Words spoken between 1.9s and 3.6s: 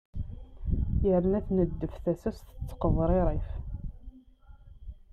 tasa-s tettqeḍririf